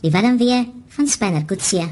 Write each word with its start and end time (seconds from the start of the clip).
Die 0.00 0.10
warm 0.10 0.36
weer 0.36 0.66
van 0.88 1.06
Spanner 1.06 1.44
Kutsie. 1.44 1.86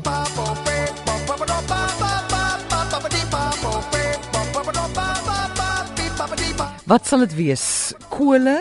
Wat 6.85 7.07
sal 7.07 7.19
dit 7.25 7.35
wees? 7.35 7.95
Kole, 8.09 8.59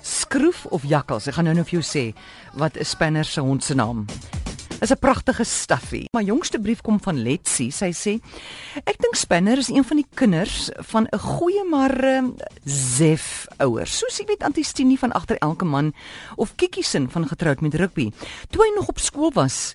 skroef 0.00 0.64
of 0.72 0.82
jakkals? 0.88 1.26
Ek 1.28 1.36
gaan 1.36 1.44
nou 1.50 1.58
nou 1.58 1.66
vir 1.68 1.80
jou 1.80 1.84
sê 1.84 2.04
wat 2.56 2.78
is 2.80 2.96
Spanner 2.96 3.28
se 3.28 3.44
hond 3.44 3.64
se 3.64 3.76
naam. 3.76 4.06
Is 4.08 4.37
'n 4.80 4.98
pragtige 4.98 5.44
staffie. 5.44 6.08
My 6.12 6.22
jongste 6.22 6.60
brief 6.60 6.80
kom 6.80 7.00
van 7.02 7.22
Letsie. 7.22 7.70
Sy 7.70 7.90
sê: 7.92 8.20
"Ek 8.84 8.98
dink 8.98 9.14
Spanner 9.14 9.58
is 9.58 9.68
een 9.68 9.84
van 9.84 9.96
die 9.96 10.06
kinders 10.14 10.70
van 10.76 11.06
'n 11.10 11.18
goeie 11.18 11.64
maar 11.64 12.04
uh, 12.04 12.22
zef 12.64 13.46
ouers. 13.56 13.98
Soos 13.98 14.18
jy 14.18 14.24
weet 14.26 14.42
Antistini 14.42 14.96
van 14.96 15.12
agter 15.12 15.36
elke 15.38 15.64
man 15.64 15.94
of 16.36 16.54
Kikkiesin 16.54 17.10
van 17.10 17.28
getroud 17.28 17.60
met 17.60 17.74
rugby. 17.74 18.12
Toe 18.50 18.62
hy 18.62 18.74
nog 18.74 18.88
op 18.88 18.98
skool 18.98 19.32
was, 19.32 19.74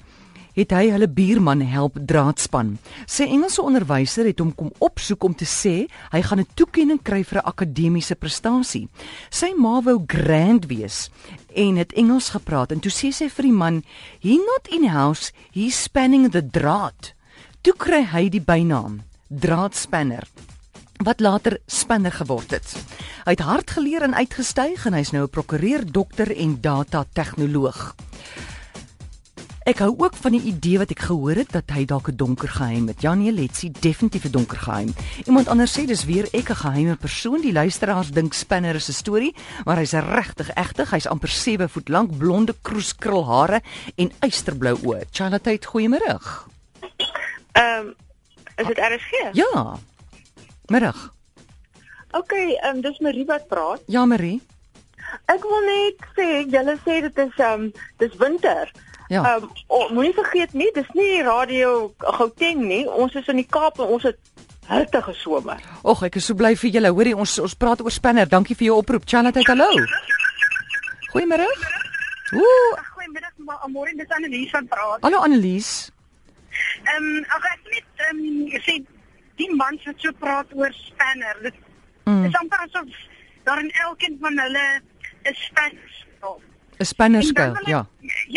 het 0.53 0.71
hy 0.71 0.89
hulle 0.93 1.07
buurman 1.09 1.61
help 1.61 1.97
draadspan. 1.97 2.77
Sy 3.05 3.23
Engelse 3.23 3.61
onderwyser 3.61 4.25
het 4.29 4.39
hom 4.39 4.53
kom 4.55 4.71
opsoek 4.79 5.23
om 5.23 5.35
te 5.35 5.45
sê 5.45 5.87
hy 6.11 6.21
gaan 6.21 6.39
'n 6.39 6.53
toekenning 6.55 7.01
kry 7.03 7.23
vir 7.23 7.39
'n 7.39 7.45
akademiese 7.45 8.15
prestasie. 8.15 8.87
Sy 9.29 9.53
ma 9.57 9.81
wou 9.81 10.03
grand 10.07 10.65
wees 10.65 11.09
en 11.55 11.75
het 11.77 11.93
Engels 11.93 12.29
gepraat 12.29 12.71
en 12.71 12.79
toe 12.79 12.91
sê 12.91 13.11
sy 13.11 13.29
vir 13.29 13.43
die 13.43 13.51
man, 13.51 13.83
"He 14.19 14.37
not 14.37 14.67
in 14.69 14.89
house, 14.89 15.31
he's 15.51 15.83
spanning 15.83 16.31
the 16.31 16.41
draad." 16.41 17.13
Toe 17.61 17.73
kry 17.73 18.03
hy 18.03 18.29
die 18.29 18.41
bynaam 18.41 19.01
draadspanner 19.29 20.27
wat 21.03 21.19
later 21.19 21.57
spanner 21.67 22.11
geword 22.11 22.51
het. 22.51 22.75
Hy 23.25 23.35
het 23.35 23.39
hard 23.39 23.71
geleer 23.71 24.03
en 24.05 24.15
uitgestyg 24.15 24.85
en 24.85 24.93
hy's 24.93 25.11
nou 25.11 25.23
'n 25.23 25.29
prokureur, 25.29 25.91
dokter 25.91 26.35
en 26.35 26.61
data 26.61 27.05
tegnoloog. 27.13 27.95
Ek 29.63 29.79
hou 29.79 29.93
ook 29.95 30.17
van 30.19 30.33
die 30.35 30.41
idee 30.51 30.75
wat 30.81 30.89
ek 30.91 31.05
gehoor 31.07 31.39
het 31.39 31.53
dat 31.55 31.69
hy 31.71 31.85
dalk 31.87 32.09
'n 32.11 32.17
donker 32.19 32.49
geheim 32.51 32.87
het. 32.87 33.01
Janie 33.01 33.31
Letsie 33.31 33.71
definitief 33.71 34.25
'n 34.25 34.31
donker 34.31 34.57
geheim. 34.57 34.93
Iemand 35.25 35.47
anders 35.47 35.71
sê 35.71 35.85
dis 35.85 36.03
weer 36.03 36.27
ek 36.33 36.49
'n 36.49 36.55
geheime 36.55 36.95
persoon. 36.95 37.41
Die 37.41 37.53
luisteraars 37.53 38.11
dink 38.11 38.33
Spinner 38.33 38.75
is 38.75 38.89
'n 38.89 38.91
storie, 38.91 39.35
maar 39.63 39.77
hy's 39.77 39.91
regtig 39.91 40.49
egtig. 40.53 40.89
Hy's 40.89 41.07
amper 41.07 41.29
7 41.29 41.69
voet 41.69 41.89
lank, 41.89 42.17
blonde 42.17 42.55
kroeskrul 42.61 43.25
hare 43.25 43.61
en 43.95 44.11
eysterblou 44.19 44.77
oë. 44.83 45.05
Charlotte, 45.11 45.59
goeiemôre. 45.65 46.19
Ehm 47.53 47.87
um, 47.87 47.95
is 48.55 48.67
dit 48.67 48.77
RSG? 48.77 49.29
Ja. 49.31 49.77
Middag. 50.65 51.13
OK, 52.11 52.31
ehm 52.31 52.75
um, 52.75 52.81
dis 52.81 52.99
Marie 52.99 53.25
wat 53.25 53.47
praat. 53.47 53.81
Ja, 53.85 54.05
Marie. 54.05 54.41
Ek 55.25 55.43
wil 55.43 55.61
net 55.61 55.95
sê, 56.17 56.49
julle 56.49 56.77
sê 56.85 57.01
dit 57.01 57.17
is 57.17 57.37
ehm 57.37 57.61
um, 57.61 57.71
dis 57.97 58.15
winter. 58.17 58.71
Ja. 59.09 59.23
Ehm 59.35 59.43
um, 59.43 59.49
oh, 59.67 59.89
moenie 59.91 60.13
vergeet 60.13 60.53
nie, 60.53 60.69
dis 60.73 60.87
nie 60.93 61.21
radio 61.23 61.93
Gauteng 61.97 62.61
nie. 62.67 62.85
Ons 62.89 63.13
is 63.15 63.27
in 63.27 63.35
die 63.41 63.47
Kaap 63.49 63.79
en 63.79 63.85
ons 63.97 64.03
het 64.03 64.17
hittige 64.69 65.13
somer. 65.13 65.59
Och, 65.83 66.03
ek 66.03 66.15
is 66.15 66.25
so 66.25 66.33
bly 66.35 66.55
vir 66.55 66.69
julle. 66.71 66.89
Hoorie, 66.95 67.15
ons 67.15 67.39
ons 67.39 67.55
praat 67.55 67.81
oor 67.81 67.91
Spinner. 67.91 68.25
Dankie 68.29 68.55
vir 68.55 68.65
jou 68.71 68.77
oproep. 68.79 69.03
Charlotte, 69.05 69.43
hallo. 69.47 69.67
Goeiemôre. 71.13 71.47
Ooh, 72.33 72.77
Goeiemiddag, 72.95 73.33
môre 73.69 73.91
dis 73.97 74.09
Annelies 74.15 74.49
van 74.51 74.67
praat. 74.67 75.01
hallo 75.03 75.19
Annelies. 75.21 75.91
Ehm 76.87 77.03
um, 77.17 77.25
ag 77.35 77.43
ek 77.51 77.61
net 77.73 78.07
ehm 78.07 78.23
um, 78.23 78.63
sê 78.65 78.79
die 79.37 79.49
man 79.55 79.77
wat 79.85 79.95
so 79.99 80.11
praat 80.19 80.47
oor 80.55 80.71
spanner. 80.73 81.37
Dit 81.43 81.55
Mm. 82.05 82.25
is 82.27 82.33
amper 82.35 82.59
asof 82.65 82.89
daar 83.47 83.59
in 83.61 83.69
elkeen 83.79 84.17
van 84.19 84.35
hulle 84.39 84.63
'n 85.23 85.33
spanner. 85.39 85.91
'n 86.83 86.91
Spinner 86.93 87.21
En 87.21 87.33
dan 87.33 87.35
skill, 87.35 87.51
wil 87.53 87.61
ek- 87.61 87.67
ja. 87.75 87.81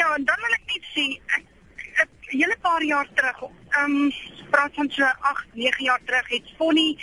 Ja, 0.01 0.09
en 0.17 0.25
dan 0.25 0.37
wil 0.45 0.55
ek 0.59 0.65
net 0.73 0.85
sê 0.95 1.05
ek, 1.37 1.45
ek 2.03 2.09
'n 2.33 2.39
hele 2.39 2.57
paar 2.63 2.83
jaar 2.83 3.09
terug, 3.15 3.39
ehm 3.43 3.91
um, 3.91 4.13
praat 4.51 4.75
van 4.75 4.91
so 4.91 5.03
8, 5.21 5.45
9 5.55 5.85
jaar 5.85 6.01
terug 6.07 6.29
het 6.29 6.43
Fonnie 6.57 6.99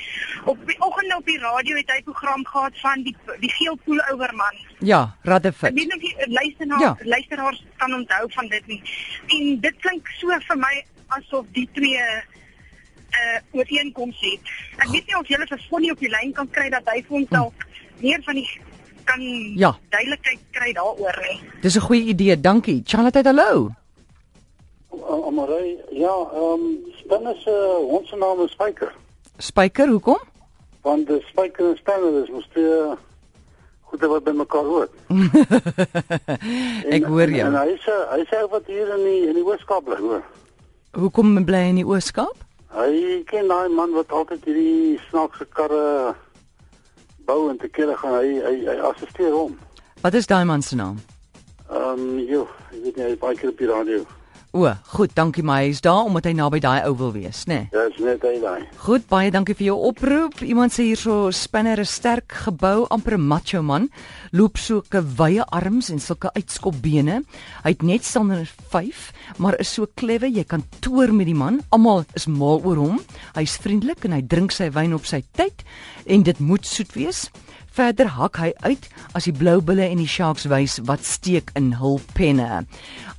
op 0.46 0.58
die 0.68 0.80
oggend 0.80 1.16
op 1.16 1.26
die 1.26 1.40
radio 1.40 1.76
het 1.76 1.90
hy 1.92 1.98
'n 2.00 2.04
program 2.04 2.46
gehad 2.46 2.80
van 2.80 3.04
die 3.04 3.16
die 3.40 3.52
geelpoel 3.52 4.00
ouerman. 4.12 4.56
Ja, 4.80 5.02
Ek 5.20 5.26
Radefit. 5.30 5.74
weet 5.74 5.88
nie 5.88 5.96
of 5.96 6.02
jy 6.02 6.26
luisteraars 6.40 6.82
Ja. 6.82 6.96
luisteraars 7.00 7.64
kan 7.78 7.94
onthou 7.94 8.32
van 8.32 8.48
dit 8.48 8.68
nie. 8.68 8.82
En 9.28 9.60
dit 9.60 9.76
klink 9.80 10.08
so 10.08 10.28
vir 10.48 10.58
my 10.58 10.86
asof 11.08 11.46
die 11.52 11.70
twee 11.74 11.98
uh 13.14 13.40
ooreenkoms 13.52 14.18
het. 14.20 14.40
Ek 14.78 14.88
weet 14.90 15.06
nie 15.06 15.18
of 15.18 15.28
jy 15.28 15.38
vir 15.48 15.60
Fonnie 15.70 15.92
op 15.92 16.00
die 16.00 16.10
lyn 16.10 16.32
kan 16.34 16.50
kry 16.50 16.70
dat 16.70 16.82
hy 16.90 17.04
vir 17.08 17.18
ons 17.18 17.30
dalk 17.30 17.54
meer 18.02 18.20
van 18.24 18.36
die 18.36 18.50
kan 19.06 19.22
Ja. 19.56 19.76
duidelikheid 19.90 20.40
kry 20.52 20.74
daaroor 20.74 21.18
nie. 21.22 21.40
Dis 21.62 21.76
'n 21.76 21.82
goeie 21.82 22.04
idee. 22.06 22.40
Dankie. 22.42 22.82
Charlotte, 22.86 23.22
hallo. 23.24 23.70
Uh, 24.94 25.28
Amarey, 25.28 25.78
ja, 25.92 26.14
ehm 26.34 26.54
um, 26.62 26.78
Spinner 27.00 27.36
se 27.36 27.54
hond 27.90 28.08
se 28.08 28.16
naam 28.16 28.42
is 28.46 28.52
Spyker. 28.52 28.92
Spyker, 29.38 29.88
hoekom? 29.88 30.20
Want 30.82 31.08
die 31.08 31.22
Spyker 31.30 31.70
en 31.70 31.78
Spinner 31.78 32.24
is 32.24 32.30
mos 32.30 32.48
twee 32.54 32.96
goede 33.82 34.08
wat 34.08 34.24
by 34.24 34.32
mekaar 34.32 34.64
hoort. 34.64 34.92
Ek 36.96 37.04
hoor 37.06 37.22
En, 37.28 37.34
en 37.34 37.36
jou. 37.36 37.52
hy 37.58 37.76
sê 37.86 37.96
hy 38.14 38.22
sê 38.30 38.42
wat 38.52 38.66
hier 38.68 38.90
in 38.98 39.04
die 39.06 39.22
in 39.30 39.36
die 39.38 39.44
Ooskaap 39.46 39.86
bly, 39.86 39.98
hoor. 40.02 40.24
Hoekom 40.98 41.44
bly 41.46 41.58
hy 41.66 41.70
in 41.74 41.80
die 41.82 41.86
Ooskaap? 41.88 42.38
Hy 42.74 43.24
ken 43.30 43.48
daai 43.48 43.70
man 43.70 43.94
wat 43.94 44.12
altyd 44.12 44.46
hierdie 44.46 45.00
snaakse 45.10 45.46
karre 45.54 46.16
bou 47.26 47.50
en 47.50 47.58
te 47.58 47.70
kere 47.70 47.96
gaan 47.98 48.18
hy 48.20 48.34
hy, 48.44 48.56
hy 48.68 48.78
assisteer 48.90 49.32
hom. 49.32 49.56
Wat 50.02 50.14
is 50.14 50.28
daai 50.28 50.44
man 50.46 50.62
se 50.62 50.76
naam? 50.76 51.00
Ehm 51.70 52.00
um, 52.00 52.20
joh, 52.28 52.50
ek 52.72 52.84
weet 52.84 52.98
nie 52.98 53.06
hy 53.08 53.16
is 53.16 53.22
baie 53.22 53.38
keer 53.40 53.54
op 53.54 53.62
die 53.62 53.72
radio. 53.72 54.04
O, 54.54 54.70
goed, 54.94 55.16
dankie 55.18 55.42
my. 55.42 55.64
Hy 55.64 55.70
is 55.74 55.80
daar 55.82 56.06
omdat 56.06 56.28
hy 56.30 56.32
naby 56.38 56.60
daai 56.62 56.84
ou 56.86 56.92
wil 57.00 57.10
wees, 57.16 57.40
né? 57.50 57.56
Nee. 57.56 57.70
Ja, 57.74 57.88
is 57.90 57.96
net 58.06 58.22
hy 58.22 58.36
daai. 58.38 58.68
Goed, 58.84 59.08
baie 59.10 59.32
dankie 59.34 59.56
vir 59.58 59.72
jou 59.72 59.78
oproep. 59.88 60.44
Iemand 60.46 60.76
sê 60.76 60.86
hierso 60.86 61.32
Spinner 61.34 61.82
is 61.82 61.90
sterk 61.98 62.36
gebou, 62.44 62.84
amper 62.94 63.18
'n 63.18 63.26
macho 63.32 63.64
man. 63.66 63.90
Loop 64.30 64.62
soke 64.62 65.02
wye 65.18 65.42
arms 65.50 65.90
en 65.90 65.98
sulke 65.98 66.30
uitskopbene. 66.38 67.24
Hy 67.64 67.70
het 67.74 67.82
net 67.82 68.06
stander 68.06 68.46
5, 68.70 69.12
maar 69.40 69.58
is 69.60 69.74
so 69.74 69.88
klewe, 69.88 70.30
jy 70.30 70.44
kan 70.44 70.62
toer 70.82 71.12
met 71.14 71.26
die 71.26 71.34
man. 71.34 71.64
Almal 71.72 72.06
is 72.14 72.28
mal 72.28 72.62
oor 72.64 72.78
hom. 72.78 73.00
Hy's 73.34 73.58
vriendelik 73.58 74.06
en 74.06 74.12
hy 74.12 74.22
drink 74.22 74.52
sy 74.52 74.70
wyn 74.70 74.94
op 74.94 75.06
sy 75.06 75.24
tyd 75.34 75.66
en 76.06 76.22
dit 76.22 76.40
moet 76.40 76.66
soet 76.66 76.94
wees. 76.94 77.32
Verder 77.74 78.12
hak 78.14 78.38
hy 78.38 78.52
uit 78.62 78.84
as 79.18 79.26
die 79.26 79.34
blou 79.34 79.56
bulle 79.66 79.88
en 79.90 79.98
die 79.98 80.10
sharks 80.10 80.46
wys 80.52 80.76
wat 80.86 81.02
steek 81.08 81.50
in 81.58 81.72
hul 81.80 81.98
penne. 82.14 82.64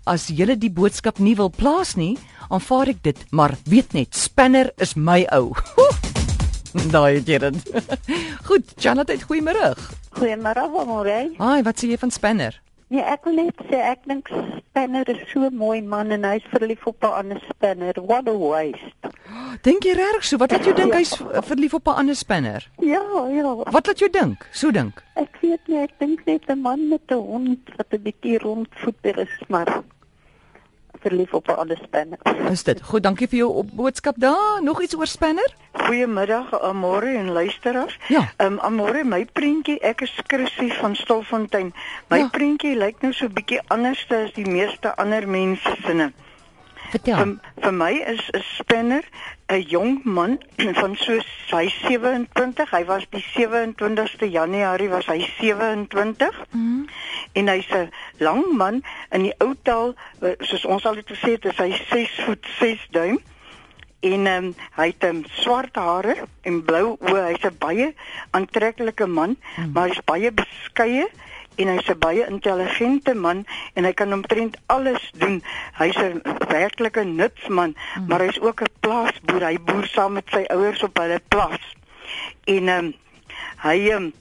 As 0.07 0.29
jy 0.31 0.47
die 0.55 0.71
boodskap 0.71 1.19
nie 1.19 1.35
wil 1.35 1.51
plaas 1.51 1.97
nie, 1.99 2.15
aanvaar 2.55 2.93
ek 2.93 3.01
dit, 3.03 3.25
maar 3.33 3.57
weet 3.67 3.97
net, 3.99 4.15
Spinner 4.15 4.71
is 4.79 4.95
my 4.95 5.25
ou. 5.35 5.51
Daai 6.95 7.19
het 7.19 7.31
jy 7.31 7.41
dit. 7.43 7.73
Goed, 8.49 8.71
Janet, 8.79 9.11
goeiemôre. 9.27 9.73
Goeiemôre, 10.15 10.69
Amore. 10.71 11.19
Haai, 11.41 11.63
wat 11.67 11.83
sê 11.83 11.91
jy 11.91 11.99
van 11.99 12.15
Spinner? 12.15 12.61
Nee, 12.95 13.03
ek 13.03 13.27
wil 13.27 13.41
net 13.41 13.59
sê 13.67 13.81
ek 13.81 14.07
dink 14.07 14.31
Spanner 14.75 15.09
is 15.11 15.23
so 15.33 15.43
'n 15.49 15.57
mooi 15.57 15.81
man 15.83 16.13
en 16.15 16.25
hy's 16.27 16.47
verlief 16.53 16.87
op 16.87 17.03
'n 17.03 17.11
ander 17.19 17.41
Spanner. 17.51 17.95
What 17.99 18.29
a 18.29 18.37
waste. 18.39 19.14
Dink 19.63 19.85
jy 19.85 19.93
regtig 19.97 20.25
so? 20.25 20.37
Wat 20.37 20.51
laat 20.51 20.65
jou 20.65 20.75
dink 20.77 20.93
hy's 20.93 21.15
verlief 21.49 21.75
op 21.75 21.87
'n 21.89 21.97
ander 22.05 22.15
Spinner? 22.17 22.69
Ja, 22.79 23.03
ja. 23.29 23.55
Wat 23.71 23.87
laat 23.87 23.99
jou 23.99 24.11
dink? 24.11 24.47
So 24.53 24.71
dink. 24.71 25.03
Ek 25.17 25.37
weet 25.41 25.61
nie, 25.67 25.79
ek 25.79 25.91
dink 25.99 26.25
net 26.27 26.43
'n 26.49 26.61
man 26.61 26.89
met 26.89 27.01
'n 27.11 27.15
hond 27.15 27.59
wat 27.77 27.87
'n 27.93 28.03
bietjie 28.03 28.39
rondvoeter 28.39 29.19
is, 29.19 29.43
maar 29.49 29.83
verlief 31.01 31.33
op 31.35 31.49
'n 31.49 31.57
ander 31.57 31.77
Spanner. 31.85 32.19
Is 32.51 32.63
dit? 32.65 32.83
Goed, 32.83 33.03
dankie 33.03 33.29
vir 33.29 33.39
jou 33.39 33.53
op 33.53 33.71
boodskap 33.73 34.15
daar. 34.19 34.63
Nog 34.63 34.83
iets 34.83 34.97
oor 34.97 35.07
Spinner? 35.07 35.55
Goeiemiddag 35.73 36.61
Amore 36.61 37.17
en 37.17 37.31
luisteraars. 37.31 37.99
Ja. 38.09 38.29
Ehm 38.37 38.53
um, 38.53 38.59
Amore, 38.59 39.05
my 39.05 39.25
prentjie, 39.33 39.79
ek 39.81 40.01
is 40.01 40.13
Chrissy 40.27 40.71
van 40.71 40.97
Stilfontein. 40.97 41.73
My 42.09 42.17
Ja. 42.19 42.23
ja. 42.23 42.29
prentjie 42.29 42.77
lyk 42.77 43.01
nou 43.01 43.13
so 43.13 43.25
'n 43.27 43.33
bietjie 43.33 43.61
anders 43.69 44.07
as 44.11 44.33
die 44.33 44.47
meeste 44.51 44.97
ander 44.97 45.29
mense 45.29 45.77
sinne. 45.87 46.13
Vertel. 46.95 47.17
Vir, 47.19 47.31
vir 47.63 47.73
my 47.75 47.93
is 48.13 48.23
'n 48.31 48.43
spinner 48.55 49.03
'n 49.51 49.63
jong 49.67 50.01
man 50.05 50.39
van 50.81 50.95
so 50.97 51.19
hy 51.51 51.67
27. 51.69 52.71
Hy 52.71 52.85
was 52.85 53.07
die 53.11 53.25
27ste 53.35 54.31
Januarie 54.31 54.89
was 54.89 55.09
hy 55.11 55.19
27. 55.41 56.39
Mm. 56.51 56.87
En 57.33 57.51
hy's 57.51 57.71
'n 57.75 57.91
lang 58.19 58.47
man 58.57 58.83
in 59.11 59.27
die 59.27 59.35
ou 59.43 59.55
taal 59.63 59.97
eh, 60.23 60.39
soos 60.39 60.65
ons 60.65 60.87
altyd 60.87 61.11
gesê 61.11 61.35
het, 61.35 61.51
is 61.51 61.59
hy 61.59 61.71
6 61.91 62.15
voet 62.27 62.47
6 62.59 62.87
duim. 62.91 63.19
En 64.05 64.27
um, 64.27 64.55
hy 64.77 64.87
het 64.93 65.05
um, 65.09 65.25
swart 65.41 65.75
hare 65.81 66.29
en 66.43 66.63
blou 66.65 66.97
oë. 67.01 67.27
Hy's 67.33 67.45
'n 67.51 67.59
baie 67.59 67.95
aantreklike 68.31 69.07
man, 69.07 69.35
mm. 69.57 69.73
maar 69.73 69.91
hy's 69.91 70.05
baie 70.07 70.31
beskeie 70.31 71.11
en 71.55 71.69
hy's 71.69 71.89
'n 71.89 71.99
baie 71.99 72.27
intelligente 72.27 73.15
man 73.15 73.47
en 73.75 73.85
hy 73.85 73.93
kan 73.93 74.13
omtrent 74.13 74.57
alles 74.67 75.11
doen. 75.19 75.43
Hy's 75.79 75.97
'n 75.97 76.23
werklike 76.49 77.05
nutsman, 77.05 77.77
mm. 77.77 78.07
maar 78.07 78.21
hy's 78.21 78.41
ook 78.41 78.63
'n 78.63 78.75
plaasboer. 78.81 79.47
Hy 79.47 79.59
boer 79.61 79.87
saam 79.87 80.13
met 80.13 80.29
sy 80.31 80.45
ouers 80.49 80.83
op 80.83 80.99
hulle 80.99 81.21
plaas. 81.29 81.75
En 82.45 82.69
um, 82.69 82.95
hy 83.63 83.91
um, 83.91 84.13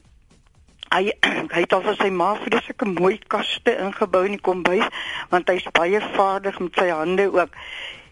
hy 0.94 1.12
hy 1.54 1.62
het 1.66 1.74
al 1.74 1.82
vir 1.82 1.96
sy 1.96 2.10
ma 2.10 2.36
vreeslike 2.36 2.86
mooi 2.86 3.20
kaste 3.28 3.78
ingebou 3.78 4.26
in 4.26 4.38
die 4.38 4.46
kombuis 4.50 4.86
want 5.30 5.50
hy's 5.50 5.66
baie 5.72 6.02
vaardig 6.14 6.60
met 6.60 6.74
sy 6.76 6.90
hande 6.90 7.32
ook. 7.34 7.50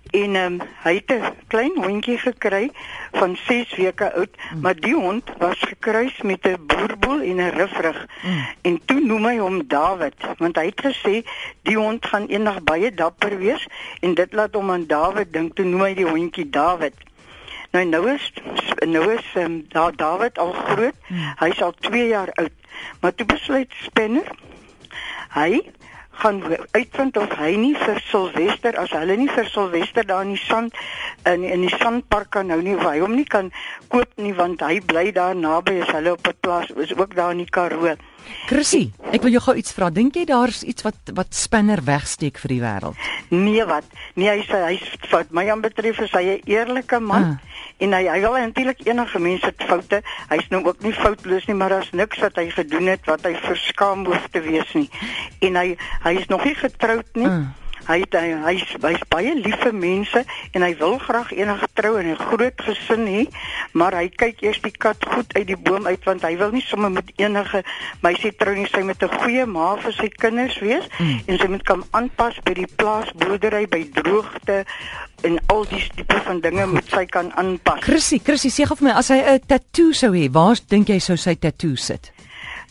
En 0.09 0.35
ehm 0.35 0.53
um, 0.53 0.61
hy 0.83 0.93
het 0.95 1.11
'n 1.11 1.35
klein 1.47 1.71
hondjie 1.75 2.17
gekry 2.17 2.71
van 3.11 3.35
6 3.35 3.75
weke 3.75 4.13
oud, 4.13 4.29
mm. 4.35 4.61
maar 4.61 4.75
die 4.75 4.95
hond 4.95 5.23
was 5.37 5.59
gekruis 5.59 6.21
met 6.21 6.47
'n 6.47 6.65
boerboel 6.65 7.21
en 7.21 7.35
'n 7.35 7.49
rifrig. 7.49 8.07
Mm. 8.23 8.45
En 8.61 8.81
toe 8.85 8.99
noem 8.99 9.25
hy 9.25 9.37
hom 9.37 9.67
Dawid, 9.67 10.15
want 10.37 10.55
hy 10.55 10.65
het 10.65 10.81
gesê 10.85 11.23
die 11.61 11.77
hond 11.77 12.05
gaan 12.05 12.25
eendag 12.27 12.63
baie 12.63 12.91
dapper 12.93 13.37
wees 13.37 13.67
en 13.99 14.13
dit 14.13 14.33
laat 14.33 14.53
hom 14.53 14.71
aan 14.71 14.87
Dawid 14.87 15.33
dink. 15.33 15.55
Toe 15.55 15.65
noem 15.65 15.81
hy 15.81 15.93
die 15.93 16.07
hondjie 16.07 16.49
Dawid. 16.49 16.93
Nou 17.71 17.85
nou 17.85 18.11
is 18.11 18.33
nou 18.85 19.13
is 19.13 19.25
um, 19.35 19.65
daar 19.67 19.95
Dawid 19.95 20.37
al 20.37 20.51
groot. 20.51 20.95
Mm. 21.07 21.33
Hy's 21.39 21.61
al 21.61 21.73
2 21.79 22.07
jaar 22.07 22.31
oud. 22.33 22.51
Maar 22.99 23.15
toe 23.15 23.25
besluit 23.25 23.71
Spinner 23.83 24.27
hy 25.31 25.61
gaan 26.21 26.41
uitvind 26.71 27.17
of 27.17 27.33
hy 27.39 27.55
nie 27.59 27.73
vir 27.75 27.99
Silwester 28.09 28.77
as 28.81 28.93
hulle 28.95 29.17
nie 29.17 29.29
vir 29.31 29.47
Silwester 29.49 30.05
daar 30.07 30.25
in 30.27 30.35
die 30.35 30.43
sand 30.43 30.77
in 31.29 31.43
in 31.43 31.65
die 31.65 31.73
sandpark 31.75 32.31
kan 32.35 32.51
nou 32.51 32.61
nie 32.61 32.75
of 32.77 32.85
hy 32.85 32.99
hom 33.01 33.15
nie 33.17 33.25
kan 33.25 33.51
koop 33.93 34.11
nie 34.21 34.33
want 34.37 34.61
hy 34.65 34.79
bly 34.85 35.09
daar 35.15 35.35
naby 35.35 35.79
as 35.81 35.93
hulle 35.95 36.13
op 36.17 36.27
'n 36.27 36.37
plaas 36.41 36.69
is 36.85 36.95
ook 36.95 37.15
daar 37.15 37.31
in 37.31 37.43
die 37.45 37.49
Karoo. 37.49 37.95
Chrissy, 38.47 38.91
ek 39.11 39.21
wil 39.21 39.31
jou 39.31 39.41
gou 39.41 39.55
iets 39.57 39.73
vra. 39.73 39.89
Dink 39.89 40.15
jy 40.15 40.25
daar's 40.25 40.63
iets 40.63 40.83
wat 40.83 41.13
wat 41.13 41.33
Spinner 41.33 41.81
wegsteek 41.83 42.37
vir 42.37 42.49
die 42.49 42.61
wêreld? 42.61 42.95
Nee, 43.29 43.65
wat? 43.65 43.83
Nee, 44.15 44.29
hy 44.29 44.45
sê 44.45 44.61
hy's 44.65 44.87
fout. 45.09 45.31
My 45.31 45.49
aan 45.49 45.61
betref 45.61 45.99
is 45.99 46.11
hy 46.11 46.23
'n 46.37 46.41
eerlike 46.45 46.99
man. 46.99 47.23
Ah 47.23 47.51
en 47.81 47.95
hy 47.95 48.01
hy 48.05 48.19
wil 48.21 48.37
eintlik 48.37 48.83
enige 48.85 49.19
mense 49.21 49.49
se 49.49 49.67
foute. 49.67 50.01
Hy's 50.29 50.49
nou 50.53 50.61
ook 50.67 50.83
nie 50.85 50.93
foutloos 50.93 51.47
nie, 51.49 51.55
maar 51.57 51.73
daar's 51.73 51.89
niks 51.97 52.21
wat 52.21 52.37
hy 52.37 52.47
gedoen 52.53 52.91
het 52.91 53.07
wat 53.09 53.25
hy 53.25 53.33
verskaam 53.41 54.05
hoef 54.09 54.27
te 54.33 54.43
wees 54.45 54.73
nie. 54.77 54.87
En 55.47 55.57
hy 55.57 55.65
hy 56.05 56.10
is 56.19 56.27
nog 56.27 56.43
nie 56.43 56.55
getroud 56.55 57.07
nie. 57.13 57.27
Mm. 57.27 57.49
Hy 57.87 57.97
het, 58.03 58.13
hy 58.13 58.33
hy's 58.45 58.63
hy's 58.83 59.01
baie 59.09 59.31
lief 59.33 59.57
vir 59.63 59.73
mense 59.73 60.21
en 60.53 60.63
hy 60.65 60.69
wil 60.77 60.99
graag 61.01 61.31
eendag 61.33 61.63
trou 61.73 61.95
en 61.97 62.11
'n 62.11 62.19
groot 62.29 62.61
gesin 62.67 63.07
hê, 63.09 63.23
maar 63.73 63.95
hy 63.97 64.07
kyk 64.09 64.43
eers 64.45 64.61
die 64.61 64.71
kat 64.71 65.01
goed 65.01 65.33
uit 65.33 65.47
die 65.47 65.57
boom 65.57 65.87
uit 65.87 66.03
want 66.05 66.21
hy 66.21 66.37
wil 66.37 66.51
nie 66.51 66.61
sommer 66.61 66.91
met 66.91 67.09
enige 67.17 67.63
meisie 68.01 68.31
trou 68.37 68.53
nie, 68.55 68.67
sy 68.69 68.83
met 68.85 69.01
'n 69.01 69.09
goeie 69.09 69.45
ma 69.45 69.75
vir 69.77 69.93
sy 69.93 70.09
kinders 70.09 70.59
wees 70.59 70.85
mm. 70.99 71.19
en 71.27 71.37
sy 71.37 71.47
moet 71.47 71.63
kan 71.63 71.83
aanpas 71.91 72.37
by 72.45 72.53
die 72.53 72.69
plaasboerdery 72.75 73.65
by 73.67 73.83
droogte 73.93 74.65
en 75.23 75.39
al 75.47 75.65
die 75.65 75.89
tipe 75.95 76.21
van 76.25 76.39
dinge 76.39 76.65
moet 76.67 76.89
sy 76.89 77.05
kan 77.05 77.31
aanpas. 77.33 77.81
Chrissy, 77.81 78.19
Chrissy, 78.19 78.49
sê 78.49 78.65
gou 78.65 78.77
vir 78.77 78.89
my 78.89 78.93
as 78.93 79.09
hy 79.09 79.17
'n 79.17 79.39
tatoo 79.47 79.91
sou 79.93 80.13
hê, 80.13 80.29
waar 80.29 80.57
dink 80.69 80.89
jy 80.89 80.99
sou 80.99 81.17
sy 81.17 81.35
tatoo 81.35 81.75
sit? 81.75 82.11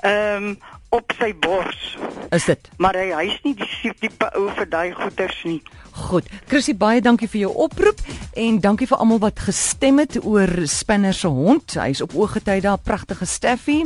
Ehm 0.03 0.45
um, 0.45 0.59
op 0.91 1.13
sy 1.19 1.31
bors. 1.39 1.97
Is 2.35 2.45
dit? 2.45 2.71
Maar 2.79 2.99
hy 2.99 3.09
hy's 3.15 3.39
nie 3.45 3.55
die 3.59 3.93
tipe 4.01 4.31
ou 4.39 4.49
vir 4.57 4.69
daai 4.71 4.93
goeters 4.95 5.39
nie. 5.47 5.61
Goed. 5.91 6.27
Chrissy, 6.51 6.75
baie 6.79 7.03
dankie 7.03 7.29
vir 7.31 7.47
jou 7.47 7.53
oproep 7.67 8.01
en 8.39 8.61
dankie 8.63 8.89
vir 8.91 8.99
almal 9.03 9.21
wat 9.23 9.43
gestem 9.47 9.99
het 10.03 10.19
oor 10.25 10.51
Spinner 10.71 11.15
se 11.15 11.31
hond. 11.31 11.75
Hy's 11.79 12.03
op 12.05 12.15
ooggetyd 12.15 12.67
daar, 12.67 12.79
pragtige 12.79 13.27
Steffie. 13.27 13.85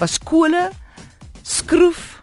Was 0.00 0.18
kole, 0.18 0.70
skroef 1.42 2.20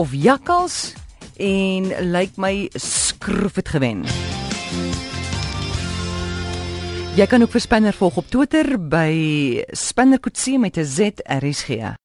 of 0.00 0.12
jakkals 0.12 0.94
en 1.36 1.88
lyk 1.88 2.12
like 2.12 2.40
my 2.40 2.68
skroef 2.74 3.56
het 3.60 3.68
gewen. 3.68 4.04
Jy 7.14 7.26
kan 7.30 7.44
ook 7.44 7.52
vir 7.54 7.62
Spinner 7.62 7.94
volg 7.94 8.16
op 8.18 8.26
Twitter 8.26 8.74
by 8.78 9.62
Spinner 9.70 10.18
Kutsie 10.18 10.58
met 10.58 10.76
'n 10.76 10.84
Z 10.84 11.22
R 11.22 11.52
S 11.52 11.62
G. 11.62 11.92